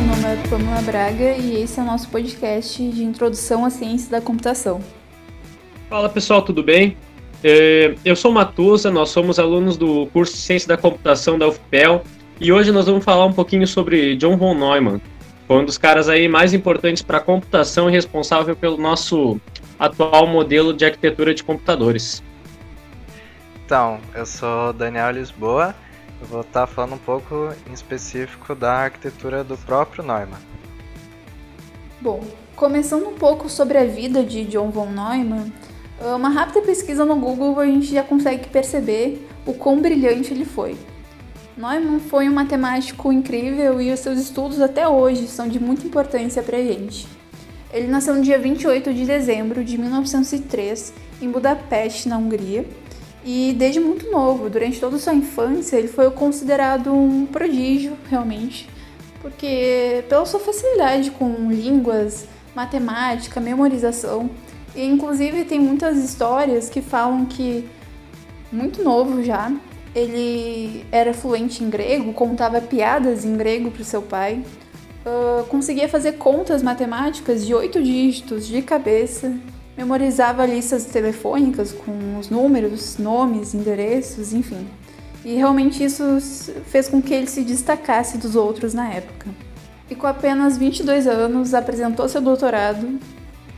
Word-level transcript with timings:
meu 0.00 0.14
nome 0.14 0.24
é 0.26 0.48
Pamela 0.48 0.80
Braga 0.82 1.36
e 1.36 1.60
esse 1.60 1.80
é 1.80 1.82
o 1.82 1.86
nosso 1.86 2.08
podcast 2.08 2.88
de 2.88 3.02
introdução 3.02 3.64
à 3.64 3.70
ciência 3.70 4.08
da 4.08 4.20
computação. 4.20 4.80
Fala 5.90 6.08
pessoal, 6.08 6.40
tudo 6.40 6.62
bem? 6.62 6.96
É, 7.42 7.96
eu 8.04 8.14
sou 8.14 8.30
Matusa, 8.30 8.92
nós 8.92 9.08
somos 9.10 9.40
alunos 9.40 9.76
do 9.76 10.06
curso 10.12 10.34
de 10.34 10.38
Ciência 10.38 10.68
da 10.68 10.76
Computação 10.76 11.36
da 11.36 11.48
UFPEL 11.48 12.04
e 12.40 12.52
hoje 12.52 12.70
nós 12.70 12.86
vamos 12.86 13.04
falar 13.04 13.26
um 13.26 13.32
pouquinho 13.32 13.66
sobre 13.66 14.14
John 14.14 14.36
von 14.36 14.54
Neumann. 14.54 15.00
Um 15.50 15.64
dos 15.64 15.76
caras 15.76 16.08
aí 16.08 16.28
mais 16.28 16.54
importantes 16.54 17.02
para 17.02 17.18
a 17.18 17.20
computação 17.20 17.88
e 17.88 17.92
responsável 17.92 18.54
pelo 18.54 18.76
nosso 18.76 19.40
atual 19.80 20.28
modelo 20.28 20.72
de 20.72 20.84
arquitetura 20.84 21.34
de 21.34 21.42
computadores. 21.42 22.22
Então, 23.66 23.98
eu 24.14 24.24
sou 24.24 24.72
Daniel 24.72 25.10
Lisboa, 25.10 25.74
eu 26.20 26.26
vou 26.26 26.40
estar 26.40 26.66
falando 26.66 26.94
um 26.94 26.98
pouco 26.98 27.52
em 27.68 27.72
específico 27.72 28.54
da 28.54 28.72
arquitetura 28.72 29.44
do 29.44 29.56
próprio 29.56 30.04
Neumann. 30.04 30.40
Bom, 32.00 32.22
começando 32.54 33.08
um 33.08 33.14
pouco 33.14 33.48
sobre 33.48 33.78
a 33.78 33.84
vida 33.84 34.22
de 34.22 34.44
John 34.44 34.70
von 34.70 34.86
Neumann, 34.86 35.52
uma 36.14 36.28
rápida 36.28 36.62
pesquisa 36.62 37.04
no 37.04 37.16
Google 37.16 37.58
a 37.58 37.66
gente 37.66 37.86
já 37.86 38.02
consegue 38.02 38.48
perceber 38.48 39.26
o 39.44 39.52
quão 39.52 39.80
brilhante 39.80 40.32
ele 40.32 40.44
foi. 40.44 40.76
Neumann 41.56 41.98
foi 41.98 42.28
um 42.28 42.32
matemático 42.32 43.12
incrível 43.12 43.80
e 43.80 43.92
os 43.92 43.98
seus 43.98 44.18
estudos 44.18 44.60
até 44.60 44.86
hoje 44.86 45.26
são 45.26 45.48
de 45.48 45.58
muita 45.58 45.86
importância 45.86 46.40
para 46.42 46.56
a 46.56 46.62
gente. 46.62 47.08
Ele 47.72 47.88
nasceu 47.88 48.14
no 48.14 48.22
dia 48.22 48.38
28 48.38 48.94
de 48.94 49.04
dezembro 49.04 49.64
de 49.64 49.76
1903 49.76 50.92
em 51.20 51.30
Budapeste, 51.30 52.08
na 52.08 52.16
Hungria, 52.16 52.64
e 53.30 53.52
desde 53.52 53.78
muito 53.78 54.10
novo, 54.10 54.48
durante 54.48 54.80
toda 54.80 54.96
a 54.96 54.98
sua 54.98 55.12
infância, 55.12 55.76
ele 55.76 55.86
foi 55.86 56.10
considerado 56.10 56.90
um 56.90 57.26
prodígio, 57.26 57.94
realmente, 58.08 58.66
porque 59.20 60.02
pela 60.08 60.24
sua 60.24 60.40
facilidade 60.40 61.10
com 61.10 61.52
línguas, 61.52 62.26
matemática, 62.56 63.38
memorização, 63.38 64.30
e 64.74 64.82
inclusive 64.82 65.44
tem 65.44 65.60
muitas 65.60 65.98
histórias 65.98 66.70
que 66.70 66.80
falam 66.80 67.26
que 67.26 67.68
muito 68.50 68.82
novo 68.82 69.22
já, 69.22 69.52
ele 69.94 70.86
era 70.90 71.12
fluente 71.12 71.62
em 71.62 71.68
grego, 71.68 72.14
contava 72.14 72.62
piadas 72.62 73.26
em 73.26 73.36
grego 73.36 73.70
para 73.70 73.82
o 73.82 73.84
seu 73.84 74.00
pai, 74.00 74.42
uh, 75.04 75.44
conseguia 75.48 75.86
fazer 75.86 76.12
contas 76.12 76.62
matemáticas 76.62 77.44
de 77.44 77.54
oito 77.54 77.82
dígitos 77.82 78.46
de 78.46 78.62
cabeça, 78.62 79.36
memorizava 79.78 80.44
listas 80.44 80.86
telefônicas 80.86 81.72
com 81.72 82.18
os 82.18 82.28
números, 82.28 82.98
nomes, 82.98 83.54
endereços, 83.54 84.32
enfim. 84.32 84.66
E 85.24 85.36
realmente 85.36 85.84
isso 85.84 86.18
fez 86.66 86.88
com 86.88 87.00
que 87.00 87.14
ele 87.14 87.28
se 87.28 87.44
destacasse 87.44 88.18
dos 88.18 88.34
outros 88.34 88.74
na 88.74 88.92
época. 88.92 89.30
E 89.88 89.94
com 89.94 90.08
apenas 90.08 90.58
22 90.58 91.06
anos 91.06 91.54
apresentou 91.54 92.08
seu 92.08 92.20
doutorado 92.20 92.98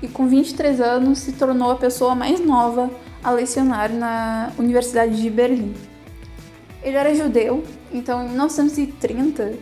e 0.03 0.09
com 0.09 0.29
23 0.29 0.81
anos 0.83 1.21
se 1.21 1.33
tornou 1.33 1.71
a 1.71 1.77
pessoa 1.77 2.15
mais 2.15 2.39
nova 2.39 2.91
a 3.25 3.31
lecionar 3.31 3.91
na 3.91 4.53
Universidade 4.59 5.21
de 5.21 5.31
Berlim. 5.31 5.75
Ele 6.83 6.97
era 6.97 7.15
judeu, 7.15 7.65
então 7.91 8.23
em 8.23 8.29
1930, 8.29 9.55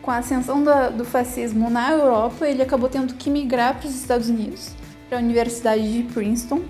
com 0.00 0.12
a 0.12 0.18
ascensão 0.18 0.62
do 0.96 1.04
fascismo 1.04 1.68
na 1.68 1.90
Europa, 1.90 2.46
ele 2.46 2.62
acabou 2.62 2.88
tendo 2.88 3.14
que 3.14 3.28
migrar 3.28 3.78
para 3.78 3.88
os 3.88 3.94
Estados 3.94 4.28
Unidos, 4.28 4.70
para 5.08 5.18
a 5.18 5.20
Universidade 5.20 5.92
de 5.92 6.02
Princeton, 6.12 6.62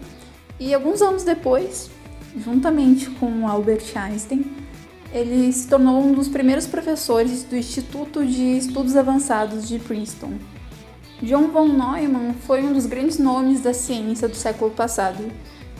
e 0.59 0.73
alguns 0.73 1.03
anos 1.03 1.25
depois, 1.25 1.91
juntamente 2.37 3.11
com 3.11 3.49
Albert 3.49 3.85
Einstein, 3.95 4.45
ele 5.13 5.53
se 5.53 5.69
tornou 5.69 6.03
um 6.03 6.13
dos 6.13 6.29
primeiros 6.29 6.67
professores 6.67 7.45
do 7.45 7.57
Instituto 7.57 8.25
de 8.25 8.59
Estudos 8.59 8.97
Avançados 8.97 9.69
de 9.69 9.79
Princeton. 9.79 10.33
John 11.23 11.49
von 11.49 11.69
Neumann 11.69 12.35
foi 12.47 12.63
um 12.63 12.73
dos 12.73 12.87
grandes 12.87 13.19
nomes 13.19 13.61
da 13.61 13.73
ciência 13.73 14.29
do 14.29 14.35
século 14.35 14.71
passado 14.73 15.25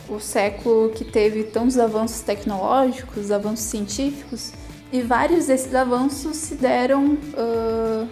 o 0.07 0.19
século 0.19 0.89
que 0.89 1.03
teve 1.03 1.43
tantos 1.43 1.77
avanços 1.77 2.21
tecnológicos, 2.21 3.31
avanços 3.31 3.65
científicos, 3.65 4.51
e 4.91 5.01
vários 5.01 5.47
desses 5.47 5.73
avanços 5.73 6.37
se 6.37 6.55
deram 6.55 7.13
uh, 7.13 8.07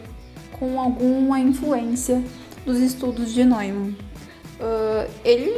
com 0.53 0.79
alguma 0.79 1.39
influência 1.39 2.23
dos 2.65 2.79
estudos 2.79 3.31
de 3.31 3.43
Neumann. 3.43 3.95
Uh, 4.63 5.11
ele, 5.25 5.51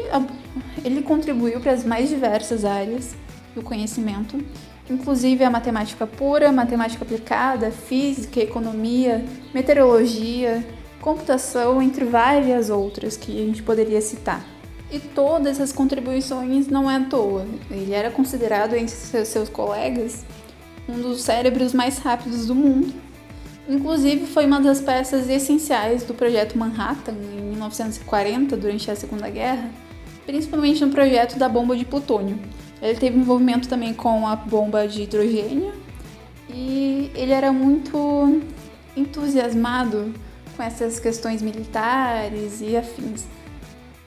ele 0.83 1.01
contribuiu 1.03 1.59
para 1.59 1.73
as 1.73 1.83
mais 1.83 2.09
diversas 2.09 2.65
áreas 2.65 3.15
do 3.53 3.61
conhecimento, 3.61 4.43
inclusive 4.89 5.43
a 5.43 5.49
matemática 5.49 6.07
pura, 6.07 6.51
matemática 6.51 7.05
aplicada, 7.05 7.69
física, 7.69 8.39
economia, 8.39 9.23
meteorologia, 9.53 10.65
computação, 10.99 11.83
entre 11.83 12.03
várias 12.03 12.71
outras 12.71 13.15
que 13.15 13.31
a 13.39 13.45
gente 13.45 13.61
poderia 13.61 14.01
citar. 14.01 14.43
E 14.91 14.99
todas 14.99 15.57
essas 15.57 15.71
contribuições 15.71 16.67
não 16.67 16.89
é 16.89 16.95
à 16.95 17.01
toa. 17.01 17.45
Ele 17.69 17.93
era 17.93 18.09
considerado 18.09 18.75
entre 18.75 18.95
seus 18.95 19.49
colegas 19.49 20.25
um 20.89 20.99
dos 20.99 21.21
cérebros 21.21 21.73
mais 21.73 21.99
rápidos 21.99 22.47
do 22.47 22.55
mundo. 22.55 23.04
Inclusive, 23.67 24.25
foi 24.27 24.45
uma 24.45 24.59
das 24.59 24.79
peças 24.79 25.29
essenciais 25.29 26.03
do 26.03 26.13
projeto 26.13 26.57
Manhattan 26.57 27.13
em 27.13 27.49
1940, 27.49 28.55
durante 28.55 28.91
a 28.91 28.95
Segunda 28.95 29.29
Guerra, 29.29 29.71
principalmente 30.25 30.85
no 30.85 30.91
projeto 30.91 31.37
da 31.37 31.49
bomba 31.49 31.75
de 31.75 31.85
plutônio. 31.85 32.37
Ele 32.81 32.99
teve 32.99 33.17
envolvimento 33.17 33.67
também 33.67 33.93
com 33.93 34.27
a 34.27 34.35
bomba 34.35 34.87
de 34.87 35.03
hidrogênio 35.03 35.73
e 36.49 37.09
ele 37.15 37.31
era 37.31 37.51
muito 37.51 38.41
entusiasmado 38.95 40.13
com 40.55 40.61
essas 40.61 40.99
questões 40.99 41.41
militares 41.41 42.61
e 42.61 42.77
afins 42.77 43.25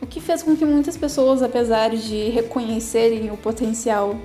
o 0.00 0.06
que 0.06 0.20
fez 0.20 0.42
com 0.42 0.56
que 0.56 0.64
muitas 0.64 0.96
pessoas, 0.96 1.42
apesar 1.42 1.90
de 1.90 2.28
reconhecerem 2.30 3.30
o 3.30 3.36
potencial 3.36 4.16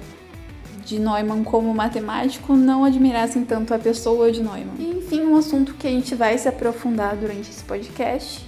de 0.86 1.00
Neumann 1.00 1.44
como 1.44 1.74
matemático, 1.74 2.56
não 2.56 2.84
admirassem 2.84 3.44
tanto 3.44 3.74
a 3.74 3.80
pessoa 3.80 4.32
de 4.32 4.42
Neumann. 4.42 4.76
Enfim, 5.14 5.26
um 5.26 5.38
assunto 5.38 5.76
que 5.76 5.86
a 5.86 5.92
gente 5.92 6.16
vai 6.16 6.36
se 6.40 6.50
aprofundar 6.50 7.16
durante 7.16 7.48
esse 7.48 7.64
podcast, 7.64 8.44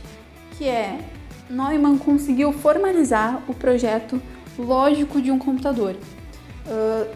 que 0.58 0.68
é 0.68 1.00
Neumann 1.48 1.96
conseguiu 2.00 2.52
formalizar 2.52 3.44
o 3.48 3.54
projeto 3.54 4.20
lógico 4.58 5.22
de 5.22 5.30
um 5.30 5.38
computador. 5.38 5.96
Uh, 6.66 7.08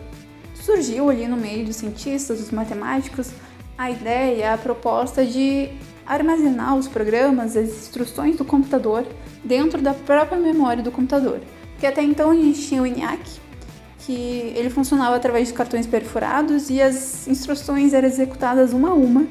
surgiu 0.54 1.10
ali 1.10 1.28
no 1.28 1.36
meio 1.36 1.66
dos 1.66 1.78
cientistas, 1.78 2.38
dos 2.38 2.52
matemáticos, 2.52 3.32
a 3.76 3.90
ideia, 3.90 4.54
a 4.54 4.58
proposta 4.60 5.26
de 5.26 5.70
armazenar 6.06 6.76
os 6.76 6.88
programas, 6.88 7.58
as 7.58 7.70
instruções 7.70 8.38
do 8.38 8.46
computador 8.46 9.04
dentro 9.44 9.82
da 9.82 9.96
própria 9.96 10.38
memória 10.38 10.84
do 10.84 10.92
computador. 10.92 11.40
Porque 11.72 11.88
até 11.88 12.04
então 12.04 12.30
a 12.30 12.36
gente 12.36 12.68
tinha 12.68 12.84
o 12.84 12.86
ENIAC, 12.86 13.40
que 14.10 14.54
ele 14.56 14.72
funcionava 14.72 15.16
através 15.16 15.50
de 15.50 15.54
cartões 15.54 15.86
perfurados 15.86 16.72
e 16.72 16.82
as 16.82 17.28
instruções 17.28 17.94
eram 17.94 18.08
executadas 18.08 18.74
uma 18.74 18.90
a 18.90 18.94
uma, 18.96 19.28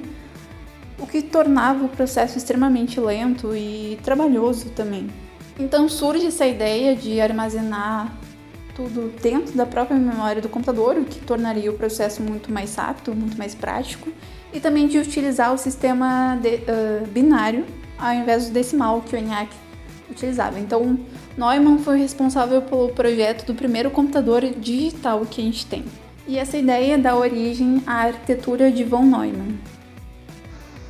o 1.00 1.04
que 1.04 1.20
tornava 1.20 1.84
o 1.84 1.88
processo 1.88 2.38
extremamente 2.38 3.00
lento 3.00 3.56
e 3.56 3.98
trabalhoso 4.04 4.70
também. 4.70 5.10
Então 5.58 5.88
surge 5.88 6.26
essa 6.26 6.46
ideia 6.46 6.94
de 6.94 7.20
armazenar 7.20 8.16
tudo 8.76 9.12
dentro 9.20 9.56
da 9.56 9.66
própria 9.66 9.98
memória 9.98 10.40
do 10.40 10.48
computador, 10.48 10.96
o 10.96 11.04
que 11.04 11.18
tornaria 11.22 11.72
o 11.72 11.74
processo 11.74 12.22
muito 12.22 12.52
mais 12.52 12.76
rápido, 12.76 13.12
muito 13.16 13.36
mais 13.36 13.56
prático, 13.56 14.08
e 14.52 14.60
também 14.60 14.86
de 14.86 14.96
utilizar 14.96 15.52
o 15.52 15.58
sistema 15.58 16.38
de, 16.40 16.54
uh, 16.54 17.06
binário 17.08 17.66
ao 17.98 18.14
invés 18.14 18.46
do 18.46 18.52
decimal 18.52 19.00
que 19.00 19.16
o 19.16 19.18
ENIAC 19.18 19.50
utilizava. 20.08 20.60
Então, 20.60 21.00
Neumann 21.38 21.78
foi 21.78 21.98
responsável 21.98 22.60
pelo 22.60 22.88
projeto 22.88 23.46
do 23.46 23.54
primeiro 23.54 23.92
computador 23.92 24.42
digital 24.42 25.20
que 25.24 25.40
a 25.40 25.44
gente 25.44 25.64
tem. 25.66 25.84
E 26.26 26.36
essa 26.36 26.56
ideia 26.56 26.98
dá 26.98 27.14
origem 27.14 27.80
à 27.86 28.06
arquitetura 28.06 28.72
de 28.72 28.82
von 28.82 29.04
Neumann. 29.04 29.56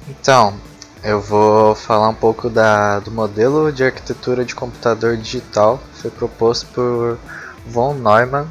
Então, 0.09 0.59
eu 1.05 1.21
vou 1.21 1.75
falar 1.75 2.09
um 2.09 2.15
pouco 2.15 2.49
da, 2.49 2.99
do 2.99 3.11
modelo 3.11 3.71
de 3.71 3.85
arquitetura 3.85 4.43
de 4.43 4.55
computador 4.55 5.19
digital 5.19 5.79
que 5.93 6.01
foi 6.01 6.11
proposto 6.11 6.67
por 6.73 7.19
von 7.67 7.93
Neumann. 7.93 8.49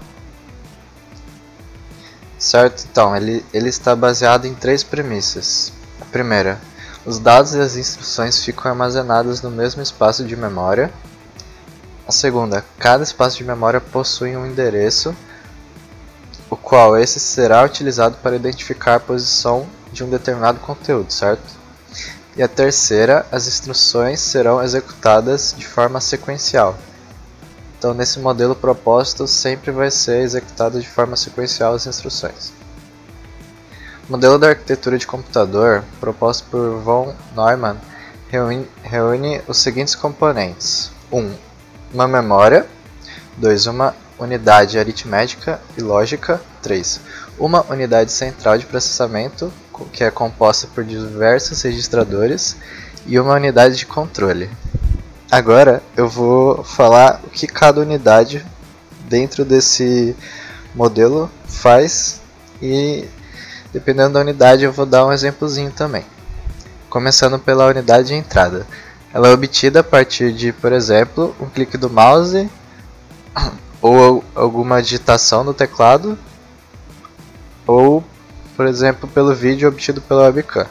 Certo? 2.37 2.85
Então, 2.91 3.15
ele, 3.15 3.43
ele 3.51 3.69
está 3.69 3.95
baseado 3.95 4.45
em 4.45 4.53
três 4.53 4.83
premissas. 4.83 5.73
A 5.99 6.05
primeira, 6.05 6.61
os 7.03 7.17
dados 7.17 7.55
e 7.55 7.59
as 7.59 7.75
instruções 7.75 8.45
ficam 8.45 8.69
armazenados 8.69 9.41
no 9.41 9.49
mesmo 9.49 9.81
espaço 9.81 10.23
de 10.23 10.35
memória. 10.35 10.93
A 12.07 12.11
segunda, 12.13 12.63
cada 12.79 13.03
espaço 13.03 13.35
de 13.35 13.43
memória 13.43 13.81
possui 13.81 14.37
um 14.37 14.45
endereço, 14.45 15.13
o 16.49 16.55
qual 16.55 16.97
esse 16.97 17.19
será 17.19 17.61
utilizado 17.65 18.15
para 18.23 18.37
identificar 18.37 18.95
a 18.95 18.99
posição 18.99 19.67
de 19.91 20.05
um 20.05 20.09
determinado 20.09 20.57
conteúdo, 20.59 21.11
certo? 21.11 21.43
E 22.37 22.41
a 22.41 22.47
terceira, 22.47 23.25
as 23.29 23.45
instruções 23.45 24.21
serão 24.21 24.63
executadas 24.63 25.53
de 25.57 25.67
forma 25.67 25.99
sequencial. 25.99 26.77
Então, 27.77 27.93
nesse 27.93 28.19
modelo 28.19 28.55
propósito, 28.55 29.27
sempre 29.27 29.69
vai 29.69 29.91
ser 29.91 30.21
executado 30.21 30.79
de 30.79 30.87
forma 30.87 31.17
sequencial 31.17 31.73
as 31.73 31.87
instruções. 31.87 32.53
O 34.07 34.13
modelo 34.13 34.39
da 34.39 34.47
arquitetura 34.47 34.97
de 34.97 35.05
computador 35.05 35.83
proposto 35.99 36.47
por 36.49 36.79
von 36.79 37.13
Neumann 37.35 37.75
reúne, 38.29 38.65
reúne 38.81 39.41
os 39.45 39.57
seguintes 39.57 39.93
componentes: 39.93 40.89
1. 41.11 41.19
Um, 41.19 41.46
uma 41.93 42.07
memória. 42.07 42.65
2. 43.37 43.67
Uma 43.67 43.95
unidade 44.19 44.79
aritmética 44.79 45.59
e 45.77 45.81
lógica. 45.81 46.41
3. 46.61 46.99
Uma 47.37 47.65
unidade 47.69 48.11
central 48.11 48.57
de 48.57 48.65
processamento, 48.65 49.51
que 49.93 50.03
é 50.03 50.11
composta 50.11 50.67
por 50.73 50.83
diversos 50.83 51.61
registradores, 51.61 52.57
e 53.05 53.19
uma 53.19 53.35
unidade 53.35 53.75
de 53.75 53.85
controle. 53.85 54.49
Agora 55.31 55.83
eu 55.95 56.07
vou 56.09 56.63
falar 56.63 57.21
o 57.25 57.29
que 57.29 57.47
cada 57.47 57.81
unidade 57.81 58.45
dentro 59.07 59.45
desse 59.45 60.15
modelo 60.75 61.29
faz 61.45 62.21
e 62.61 63.07
Dependendo 63.77 64.13
da 64.13 64.21
unidade, 64.21 64.63
eu 64.63 64.71
vou 64.71 64.85
dar 64.85 65.05
um 65.05 65.11
exemplozinho 65.11 65.71
também. 65.71 66.05
Começando 66.89 67.37
pela 67.37 67.67
unidade 67.67 68.07
de 68.07 68.13
entrada. 68.15 68.65
Ela 69.17 69.29
é 69.29 69.33
obtida 69.33 69.79
a 69.79 69.83
partir 69.83 70.31
de, 70.31 70.53
por 70.53 70.71
exemplo, 70.71 71.35
um 71.41 71.49
clique 71.49 71.75
do 71.75 71.89
mouse 71.89 72.47
ou 73.81 74.23
alguma 74.35 74.79
digitação 74.79 75.43
no 75.43 75.55
teclado 75.55 76.15
ou, 77.65 78.03
por 78.55 78.67
exemplo, 78.67 79.09
pelo 79.09 79.33
vídeo 79.33 79.67
obtido 79.67 80.03
pela 80.03 80.25
webcam, 80.25 80.67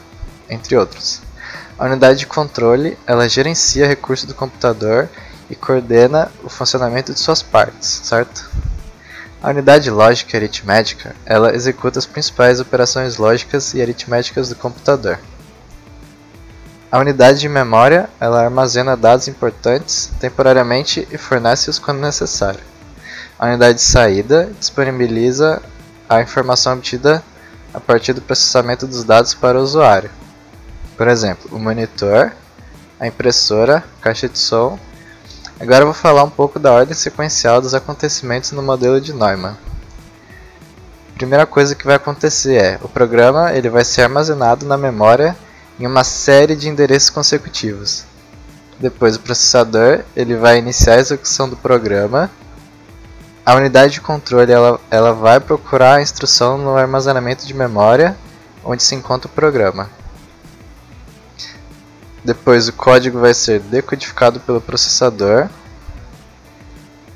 entre 0.49 0.77
outros. 0.77 1.21
A 1.77 1.87
unidade 1.87 2.19
de 2.19 2.25
controle, 2.25 2.97
ela 3.05 3.27
gerencia 3.27 3.85
recursos 3.85 4.25
do 4.25 4.33
computador 4.33 5.09
e 5.49 5.53
coordena 5.53 6.31
o 6.41 6.47
funcionamento 6.47 7.13
de 7.13 7.19
suas 7.19 7.43
partes, 7.43 7.99
certo? 8.05 8.49
A 9.43 9.49
unidade 9.49 9.91
lógica 9.91 10.37
e 10.37 10.39
aritmética, 10.39 11.13
ela 11.25 11.53
executa 11.53 11.99
as 11.99 12.05
principais 12.05 12.61
operações 12.61 13.17
lógicas 13.17 13.73
e 13.73 13.81
aritméticas 13.81 14.47
do 14.47 14.55
computador. 14.55 15.19
A 16.91 16.99
unidade 16.99 17.39
de 17.39 17.49
memória, 17.49 18.09
ela 18.19 18.43
armazena 18.43 18.95
dados 18.95 19.27
importantes 19.27 20.11
temporariamente 20.19 21.07
e 21.11 21.17
fornece-os 21.17 21.79
quando 21.79 21.99
necessário. 21.99 22.61
A 23.37 23.47
unidade 23.47 23.79
de 23.79 23.83
saída 23.83 24.49
disponibiliza 24.59 25.61
a 26.07 26.21
informação 26.21 26.73
obtida 26.73 27.23
a 27.73 27.79
partir 27.79 28.13
do 28.13 28.21
processamento 28.21 28.87
dos 28.87 29.03
dados 29.03 29.33
para 29.33 29.59
o 29.59 29.61
usuário. 29.61 30.09
Por 30.95 31.07
exemplo, 31.07 31.49
o 31.51 31.59
monitor, 31.59 32.31
a 32.99 33.05
impressora, 33.05 33.83
a 33.99 34.01
caixa 34.01 34.29
de 34.29 34.39
som 34.39 34.79
Agora 35.59 35.85
vou 35.85 35.93
falar 35.93 36.23
um 36.23 36.29
pouco 36.29 36.59
da 36.59 36.71
ordem 36.71 36.93
sequencial 36.93 37.59
dos 37.59 37.73
acontecimentos 37.73 38.51
no 38.51 38.61
modelo 38.61 39.01
de 39.01 39.11
Neumann. 39.11 39.57
A 41.09 41.17
primeira 41.17 41.47
coisa 41.47 41.73
que 41.73 41.85
vai 41.85 41.95
acontecer 41.95 42.61
é, 42.61 42.79
o 42.83 42.87
programa 42.87 43.51
ele 43.51 43.67
vai 43.67 43.83
ser 43.83 44.03
armazenado 44.03 44.67
na 44.67 44.77
memória 44.77 45.35
em 45.79 45.85
uma 45.85 46.03
série 46.03 46.55
de 46.55 46.69
endereços 46.69 47.09
consecutivos. 47.09 48.03
Depois 48.79 49.15
o 49.15 49.19
processador 49.19 50.03
ele 50.15 50.35
vai 50.35 50.59
iniciar 50.59 50.95
a 50.95 50.99
execução 50.99 51.49
do 51.49 51.55
programa. 51.55 52.29
A 53.45 53.55
unidade 53.55 53.93
de 53.93 54.01
controle 54.01 54.51
ela, 54.51 54.79
ela 54.91 55.13
vai 55.13 55.39
procurar 55.39 55.95
a 55.95 56.01
instrução 56.01 56.57
no 56.57 56.75
armazenamento 56.75 57.45
de 57.45 57.53
memória 57.53 58.15
onde 58.63 58.83
se 58.83 58.93
encontra 58.93 59.27
o 59.27 59.33
programa. 59.33 59.89
Depois 62.23 62.67
o 62.67 62.73
código 62.73 63.19
vai 63.19 63.33
ser 63.33 63.61
decodificado 63.61 64.39
pelo 64.41 64.59
processador. 64.59 65.47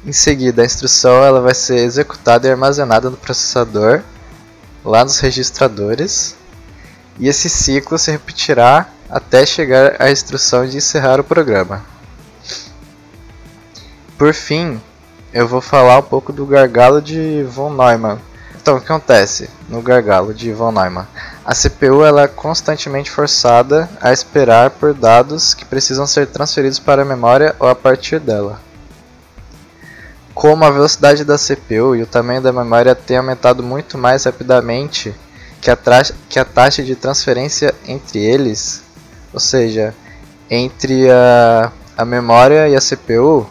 Em 0.05 0.13
seguida, 0.13 0.61
a 0.61 0.65
instrução 0.65 1.21
ela 1.23 1.41
vai 1.41 1.53
ser 1.53 1.79
executada 1.79 2.47
e 2.47 2.51
armazenada 2.51 3.09
no 3.09 3.17
processador, 3.17 4.01
lá 4.85 5.03
nos 5.03 5.19
registradores. 5.19 6.35
E 7.21 7.27
esse 7.27 7.47
ciclo 7.47 7.99
se 7.99 8.09
repetirá 8.09 8.87
até 9.07 9.45
chegar 9.45 10.01
à 10.01 10.09
instrução 10.09 10.65
de 10.65 10.77
encerrar 10.77 11.19
o 11.19 11.23
programa. 11.23 11.83
Por 14.17 14.33
fim, 14.33 14.81
eu 15.31 15.47
vou 15.47 15.61
falar 15.61 15.99
um 15.99 16.03
pouco 16.03 16.33
do 16.33 16.47
gargalo 16.47 16.99
de 16.99 17.43
von 17.43 17.69
Neumann. 17.69 18.17
Então, 18.59 18.75
o 18.75 18.79
que 18.79 18.91
acontece 18.91 19.51
no 19.69 19.83
gargalo 19.83 20.33
de 20.33 20.51
von 20.51 20.71
Neumann? 20.71 21.05
A 21.45 21.53
CPU 21.53 22.03
ela 22.03 22.23
é 22.23 22.27
constantemente 22.27 23.11
forçada 23.11 23.87
a 24.01 24.11
esperar 24.11 24.71
por 24.71 24.91
dados 24.91 25.53
que 25.53 25.63
precisam 25.63 26.07
ser 26.07 26.25
transferidos 26.25 26.79
para 26.79 27.03
a 27.03 27.05
memória 27.05 27.55
ou 27.59 27.67
a 27.67 27.75
partir 27.75 28.19
dela. 28.19 28.59
Como 30.33 30.65
a 30.65 30.71
velocidade 30.71 31.23
da 31.23 31.37
CPU 31.37 31.95
e 31.95 32.01
o 32.01 32.07
tamanho 32.07 32.41
da 32.41 32.51
memória 32.51 32.95
têm 32.95 33.17
aumentado 33.17 33.61
muito 33.61 33.95
mais 33.95 34.23
rapidamente 34.23 35.13
que 35.61 35.69
a, 35.69 35.77
que 36.27 36.39
a 36.39 36.43
taxa 36.45 36.83
de 36.83 36.95
transferência 36.95 37.73
entre 37.87 38.19
eles, 38.19 38.83
ou 39.31 39.39
seja, 39.39 39.93
entre 40.49 41.09
a, 41.09 41.71
a 41.95 42.03
memória 42.03 42.67
e 42.67 42.75
a 42.75 42.79
CPU, 42.79 43.47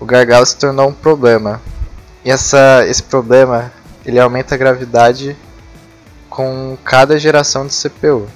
o 0.00 0.04
gargalo 0.04 0.46
se 0.46 0.58
tornou 0.58 0.88
um 0.88 0.94
problema. 0.94 1.60
E 2.24 2.30
essa, 2.30 2.84
esse 2.88 3.02
problema 3.02 3.70
ele 4.04 4.18
aumenta 4.18 4.54
a 4.54 4.58
gravidade 4.58 5.36
com 6.28 6.76
cada 6.82 7.18
geração 7.18 7.66
de 7.66 7.74
CPU. 7.74 8.26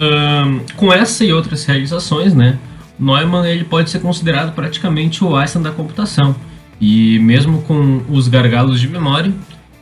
Um, 0.00 0.60
com 0.76 0.92
essa 0.92 1.24
e 1.24 1.32
outras 1.32 1.64
realizações, 1.64 2.34
né, 2.34 2.58
Neumann 2.98 3.46
ele 3.46 3.64
pode 3.64 3.90
ser 3.90 4.00
considerado 4.00 4.52
praticamente 4.52 5.24
o 5.24 5.36
Einstein 5.36 5.62
da 5.62 5.70
computação. 5.70 6.34
E 6.80 7.18
mesmo 7.18 7.62
com 7.62 8.02
os 8.08 8.26
gargalos 8.26 8.80
de 8.80 8.88
memória, 8.88 9.32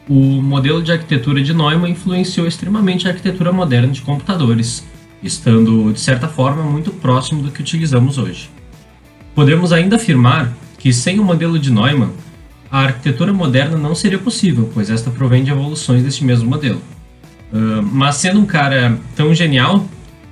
o 0.09 0.41
modelo 0.43 0.83
de 0.83 0.91
arquitetura 0.91 1.43
de 1.43 1.53
Neumann 1.53 1.91
influenciou 1.91 2.47
extremamente 2.47 3.07
a 3.07 3.11
arquitetura 3.11 3.53
moderna 3.53 3.93
de 3.93 4.01
computadores, 4.01 4.85
estando 5.23 5.93
de 5.93 6.01
certa 6.01 6.27
forma 6.27 6.63
muito 6.63 6.91
próximo 6.91 7.43
do 7.43 7.51
que 7.51 7.61
utilizamos 7.61 8.17
hoje. 8.17 8.49
Podemos 9.35 9.73
ainda 9.73 9.97
afirmar 9.97 10.53
que 10.79 10.93
sem 10.93 11.21
o 11.21 11.25
modelo 11.25 11.59
de 11.59 11.71
Neumann, 11.71 12.13
a 12.71 12.81
arquitetura 12.81 13.33
moderna 13.33 13.77
não 13.77 13.95
seria 13.95 14.19
possível, 14.19 14.71
pois 14.73 14.91
esta 14.91 15.11
provém 15.11 15.45
de 15.45 15.51
evoluções 15.51 16.03
deste 16.03 16.25
mesmo 16.25 16.49
modelo. 16.49 16.81
Uh, 17.53 17.83
mas 17.83 18.17
sendo 18.17 18.41
um 18.41 18.47
cara 18.47 18.99
tão 19.17 19.35
genial, 19.35 19.87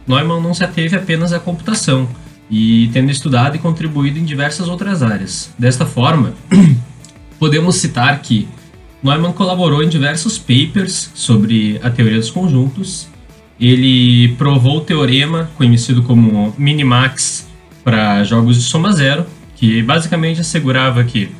Neumann 0.06 0.40
não 0.40 0.55
se 0.55 0.62
ateve 0.62 0.96
apenas 0.96 1.32
à 1.32 1.38
computação, 1.38 2.08
e 2.50 2.88
tendo 2.93 3.11
estudado 3.11 3.56
e 3.56 3.58
contribuído 3.58 4.19
em 4.19 4.25
diversas 4.25 4.69
outras 4.69 5.02
áreas. 5.02 5.50
Desta 5.58 5.84
forma, 5.84 6.32
podemos 7.38 7.76
citar 7.76 8.20
que 8.20 8.49
Neumann 9.06 9.32
colaborou 9.32 9.82
em 9.82 9.89
diversos 9.89 10.36
papers 10.36 11.10
sobre 11.15 11.81
a 11.82 11.89
teoria 11.89 12.19
dos 12.19 12.31
conjuntos. 12.31 13.08
Ele 13.58 14.34
provou 14.36 14.79
o 14.79 14.81
teorema 14.81 15.51
conhecido 15.56 16.03
como 16.03 16.55
minimax 16.58 17.46
para 17.82 18.22
jogos 18.25 18.56
de 18.56 18.63
soma 18.63 18.93
zero, 18.93 19.25
que 19.55 19.81
basicamente 19.82 20.41
assegurava 20.41 21.03
que 21.05 21.31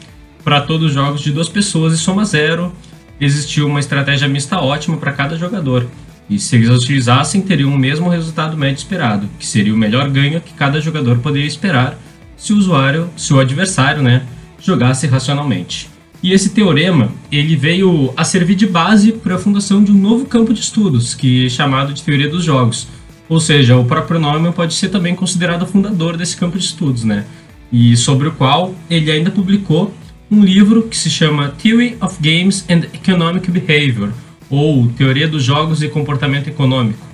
para 0.43 0.61
todos 0.61 0.87
os 0.87 0.93
jogos 0.95 1.21
de 1.21 1.33
duas 1.33 1.49
pessoas 1.49 1.93
e 1.93 1.99
soma 1.99 2.25
zero, 2.25 2.73
existiu 3.21 3.67
uma 3.67 3.81
estratégia 3.81 4.29
mista 4.29 4.61
ótima 4.61 4.97
para 4.97 5.13
cada 5.13 5.37
jogador. 5.37 5.87
E 6.31 6.39
se 6.39 6.57
eles 6.57 6.71
utilizassem, 6.71 7.43
teriam 7.43 7.73
o 7.73 7.79
mesmo 7.79 8.09
resultado 8.09 8.57
médio 8.57 8.79
esperado, 8.79 9.29
que 9.39 9.47
seria 9.47 9.75
o 9.75 9.77
melhor 9.77 10.09
ganho 10.09 10.41
que 10.41 10.55
cada 10.55 10.81
jogador 10.81 11.19
poderia 11.19 11.47
esperar 11.47 11.99
se 12.37 12.53
o 12.53 12.57
usuário, 12.57 13.11
se 13.17 13.35
o 13.35 13.41
adversário, 13.41 14.03
né, 14.03 14.23
jogasse 14.61 15.07
racionalmente. 15.07 15.96
E 16.27 16.33
esse 16.33 16.51
teorema, 16.51 17.13
ele 17.31 17.55
veio 17.55 18.13
a 18.17 18.25
servir 18.25 18.57
de 18.57 18.67
base 18.67 19.13
para 19.13 19.37
a 19.37 19.39
fundação 19.39 19.85
de 19.85 19.93
um 19.93 19.95
novo 19.95 20.27
campo 20.27 20.53
de 20.53 20.59
estudos, 20.59 21.15
que 21.15 21.47
é 21.47 21.49
chamado 21.49 21.95
de 21.95 22.03
teoria 22.03 22.29
dos 22.29 22.43
jogos. 22.43 22.89
Ou 23.29 23.39
seja, 23.39 23.77
o 23.77 23.85
próprio 23.85 24.19
nome 24.19 24.51
pode 24.51 24.75
ser 24.75 24.89
também 24.89 25.15
considerado 25.15 25.65
fundador 25.65 26.17
desse 26.17 26.37
campo 26.37 26.59
de 26.59 26.65
estudos, 26.65 27.05
né? 27.05 27.25
E 27.71 27.97
sobre 27.97 28.27
o 28.27 28.33
qual 28.33 28.75
ele 28.91 29.09
ainda 29.09 29.31
publicou 29.31 29.95
um 30.29 30.43
livro 30.43 30.89
que 30.89 30.97
se 30.97 31.09
chama 31.09 31.51
Theory 31.63 31.97
of 32.01 32.17
Games 32.21 32.65
and 32.69 32.89
Economic 32.93 33.49
Behavior, 33.49 34.11
ou 34.51 34.89
Teoria 34.89 35.29
dos 35.29 35.45
Jogos 35.45 35.81
e 35.81 35.89
Comportamento 35.89 36.49
Econômico, 36.49 37.07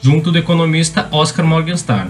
junto 0.00 0.30
do 0.30 0.38
economista 0.38 1.08
Oscar 1.10 1.44
Morgenstern. 1.44 2.08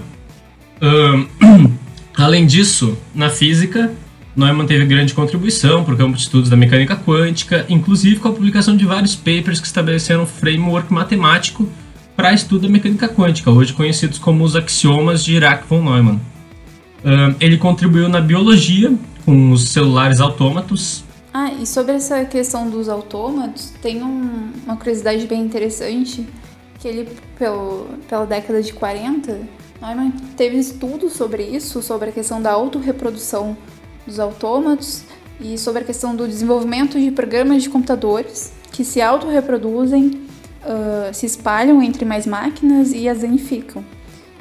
Um, 0.79 1.73
além 2.15 2.45
disso, 2.45 2.95
na 3.15 3.31
física, 3.31 3.91
Neumann 4.35 4.67
teve 4.67 4.85
grande 4.85 5.13
contribuição 5.13 5.85
para 5.85 5.93
o 5.93 5.97
campo 5.97 6.17
de 6.17 6.23
estudos 6.23 6.49
da 6.49 6.57
mecânica 6.57 6.95
quântica, 6.95 7.65
inclusive 7.69 8.19
com 8.19 8.27
a 8.27 8.33
publicação 8.33 8.75
de 8.75 8.85
vários 8.85 9.15
papers 9.15 9.61
que 9.61 9.65
estabeleceram 9.65 10.23
um 10.23 10.25
framework 10.25 10.91
matemático 10.91 11.69
para 12.17 12.33
estudo 12.33 12.63
da 12.63 12.69
mecânica 12.69 13.07
quântica, 13.07 13.49
hoje 13.49 13.71
conhecidos 13.71 14.19
como 14.19 14.43
os 14.43 14.55
axiomas 14.55 15.23
de 15.23 15.31
Dirac 15.31 15.65
von 15.67 15.81
Neumann. 15.81 16.19
Um, 17.03 17.35
ele 17.39 17.57
contribuiu 17.57 18.09
na 18.09 18.19
biologia 18.19 18.93
com 19.23 19.51
os 19.51 19.69
celulares 19.69 20.19
autômatos. 20.19 21.05
Ah, 21.33 21.53
e 21.53 21.65
sobre 21.65 21.93
essa 21.93 22.25
questão 22.25 22.69
dos 22.69 22.89
autômatos, 22.89 23.71
tem 23.81 24.03
um, 24.03 24.51
uma 24.65 24.75
curiosidade 24.75 25.25
bem 25.27 25.41
interessante, 25.41 26.27
que 26.79 26.87
ele, 26.87 27.09
pelo, 27.37 27.87
pela 28.09 28.25
década 28.25 28.61
de 28.61 28.73
40, 28.73 29.39
Neumann 29.81 30.11
teve 30.35 30.57
estudos 30.57 31.13
sobre 31.13 31.43
isso, 31.43 31.81
sobre 31.81 32.09
a 32.09 32.11
questão 32.11 32.41
da 32.41 32.51
autorreprodução 32.51 33.55
dos 34.05 34.19
autômatos 34.19 35.03
e 35.39 35.57
sobre 35.57 35.81
a 35.81 35.85
questão 35.85 36.15
do 36.15 36.27
desenvolvimento 36.27 36.99
de 36.99 37.11
programas 37.11 37.63
de 37.63 37.69
computadores 37.69 38.53
que 38.71 38.83
se 38.83 39.01
autorreproduzem 39.01 40.21
uh, 40.65 41.13
se 41.13 41.25
espalham 41.25 41.81
entre 41.81 42.05
mais 42.05 42.25
máquinas 42.25 42.91
e 42.91 43.07
as 43.07 43.21
danificam. 43.21 43.83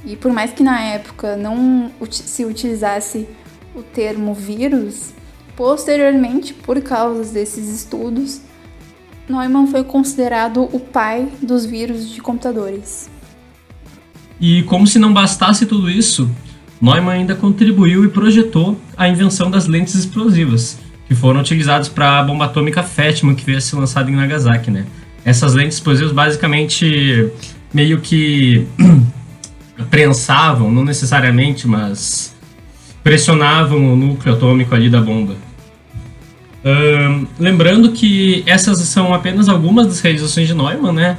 E 0.05 0.17
por 0.17 0.33
mais 0.33 0.53
que 0.53 0.63
na 0.63 0.81
época 0.81 1.37
não 1.37 1.91
se 2.11 2.45
utilizasse 2.45 3.27
o 3.75 3.83
termo 3.83 4.35
vírus, 4.35 5.13
posteriormente, 5.57 6.53
por 6.53 6.81
causa 6.83 7.33
desses 7.33 7.69
estudos, 7.69 8.41
Neumann 9.29 9.67
foi 9.67 9.83
considerado 9.85 10.69
o 10.73 10.79
pai 10.79 11.29
dos 11.41 11.65
vírus 11.65 12.11
de 12.11 12.21
computadores. 12.21 13.09
E 14.41 14.63
como 14.65 14.87
se 14.87 14.99
não 14.99 15.13
bastasse 15.13 15.65
tudo 15.65 15.89
isso, 15.89 16.29
Neumann 16.85 17.21
ainda 17.21 17.35
contribuiu 17.35 18.05
e 18.05 18.09
projetou 18.09 18.79
a 18.95 19.09
invenção 19.09 19.51
das 19.51 19.67
lentes 19.67 19.95
explosivas, 19.95 20.79
que 21.09 21.15
foram 21.15 21.41
utilizadas 21.41 21.89
para 21.89 22.19
a 22.19 22.23
bomba 22.23 22.45
atômica 22.45 22.83
Fatima, 22.83 23.35
que 23.35 23.45
veio 23.45 23.57
a 23.57 23.61
ser 23.61 23.77
lançada 23.77 24.11
em 24.11 24.15
Nagasaki, 24.15 24.71
né? 24.71 24.85
Essas 25.25 25.55
lentes 25.55 25.79
explosivas 25.79 26.13
basicamente 26.13 27.31
meio 27.73 28.01
que 28.01 28.67
prensavam, 29.91 30.71
não 30.71 30.85
necessariamente, 30.85 31.67
mas 31.67 32.35
pressionavam 33.03 33.93
o 33.93 33.97
núcleo 33.97 34.35
atômico 34.35 34.75
ali 34.75 34.91
da 34.91 35.01
bomba. 35.01 35.35
Uh, 36.65 37.27
lembrando 37.39 37.93
que 37.93 38.43
essas 38.47 38.79
são 38.81 39.13
apenas 39.13 39.49
algumas 39.49 39.87
das 39.87 40.01
realizações 40.01 40.49
de 40.49 40.55
Neumann, 40.55 40.93
né? 40.93 41.17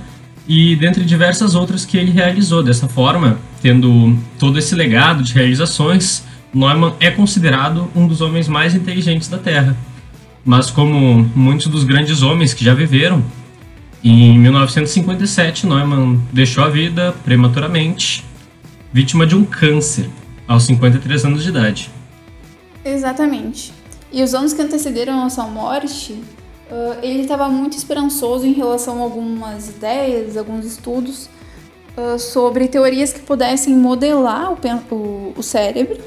E 0.47 0.75
dentre 0.75 1.03
diversas 1.03 1.55
outras 1.55 1.85
que 1.85 1.97
ele 1.97 2.11
realizou. 2.11 2.63
Dessa 2.63 2.87
forma, 2.87 3.39
tendo 3.65 4.15
todo 4.37 4.59
esse 4.59 4.75
legado 4.75 5.23
de 5.23 5.33
realizações, 5.33 6.21
Neumann 6.53 6.93
é 6.99 7.09
considerado 7.09 7.89
um 7.95 8.05
dos 8.05 8.21
homens 8.21 8.47
mais 8.47 8.75
inteligentes 8.75 9.27
da 9.27 9.39
Terra. 9.39 9.75
Mas 10.45 10.69
como 10.69 11.27
muitos 11.35 11.65
dos 11.65 11.83
grandes 11.83 12.21
homens 12.21 12.53
que 12.53 12.63
já 12.63 12.75
viveram, 12.75 13.25
em 14.03 14.37
1957 14.37 15.65
Neumann 15.65 16.21
deixou 16.31 16.63
a 16.63 16.69
vida 16.69 17.15
prematuramente, 17.23 18.23
vítima 18.93 19.25
de 19.25 19.35
um 19.35 19.43
câncer, 19.43 20.11
aos 20.47 20.65
53 20.65 21.25
anos 21.25 21.41
de 21.41 21.49
idade. 21.49 21.89
Exatamente. 22.85 23.73
E 24.11 24.21
os 24.21 24.35
anos 24.35 24.53
que 24.53 24.61
antecederam 24.61 25.25
a 25.25 25.29
sua 25.31 25.47
morte, 25.47 26.21
ele 27.01 27.23
estava 27.23 27.49
muito 27.49 27.75
esperançoso 27.75 28.45
em 28.45 28.53
relação 28.53 28.99
a 28.99 29.01
algumas 29.01 29.69
ideias, 29.69 30.37
alguns 30.37 30.65
estudos 30.65 31.33
uh, 31.97 32.19
sobre 32.19 32.67
teorias 32.67 33.11
que 33.13 33.19
pudessem 33.19 33.75
modelar 33.75 34.51
o, 34.53 34.95
o, 34.95 35.33
o 35.37 35.43
cérebro 35.43 35.97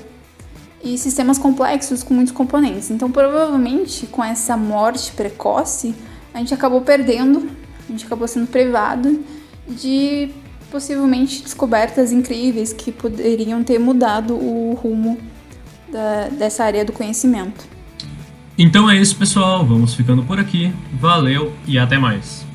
e 0.83 0.97
sistemas 0.97 1.39
complexos 1.39 2.03
com 2.03 2.15
muitos 2.15 2.33
componentes. 2.33 2.91
Então, 2.91 3.11
provavelmente, 3.11 4.07
com 4.07 4.23
essa 4.23 4.57
morte 4.57 5.13
precoce, 5.13 5.95
a 6.33 6.39
gente 6.39 6.55
acabou 6.55 6.81
perdendo, 6.81 7.49
a 7.89 7.93
gente 7.93 8.07
acabou 8.07 8.29
sendo 8.29 8.47
privado 8.47 9.25
de 9.69 10.31
possivelmente 10.71 11.43
descobertas 11.43 12.13
incríveis 12.13 12.73
que 12.73 12.93
poderiam 12.93 13.65
ter 13.65 13.79
mudado 13.79 14.35
o 14.35 14.75
rumo 14.75 15.19
da, 15.91 16.29
dessa 16.29 16.65
área 16.65 16.85
do 16.85 16.93
conhecimento. 16.93 17.67
Então 18.57 18.91
é 18.91 18.97
isso, 18.97 19.17
pessoal. 19.17 19.65
Vamos 19.65 19.95
ficando 19.95 20.23
por 20.25 20.39
aqui. 20.39 20.73
Valeu 20.93 21.53
e 21.67 21.79
até 21.79 21.97
mais. 21.99 22.48